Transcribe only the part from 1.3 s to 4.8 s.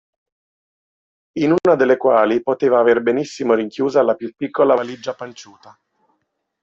In una delle quali poteva aver benissimo rinchiusa la più piccola